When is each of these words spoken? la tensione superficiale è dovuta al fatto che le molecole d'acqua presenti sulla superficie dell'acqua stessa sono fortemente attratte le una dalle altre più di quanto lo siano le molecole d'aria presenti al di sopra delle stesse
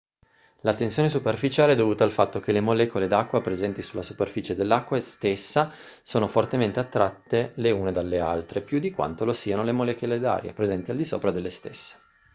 la 0.61 0.73
tensione 0.73 1.11
superficiale 1.11 1.73
è 1.73 1.75
dovuta 1.75 2.03
al 2.03 2.09
fatto 2.09 2.39
che 2.39 2.51
le 2.51 2.59
molecole 2.59 3.07
d'acqua 3.07 3.39
presenti 3.39 3.83
sulla 3.83 4.01
superficie 4.01 4.55
dell'acqua 4.55 4.99
stessa 4.99 5.71
sono 6.01 6.27
fortemente 6.27 6.79
attratte 6.79 7.51
le 7.57 7.69
una 7.69 7.91
dalle 7.91 8.19
altre 8.19 8.61
più 8.61 8.79
di 8.79 8.89
quanto 8.89 9.25
lo 9.25 9.33
siano 9.33 9.63
le 9.63 9.73
molecole 9.73 10.19
d'aria 10.19 10.53
presenti 10.53 10.89
al 10.89 10.97
di 10.97 11.03
sopra 11.05 11.29
delle 11.29 11.51
stesse 11.51 11.99